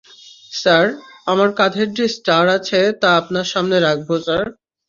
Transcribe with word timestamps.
Sir, 0.51 0.85
আমার 1.25 1.49
কাধের 1.53 1.89
যে 1.93 2.05
স্টার 2.07 2.45
আছে, 2.49 2.79
তা 3.01 3.09
আপনার 3.17 3.45
সামনে 3.45 3.77
রাখব, 3.79 4.09
স্যার। 4.25 4.45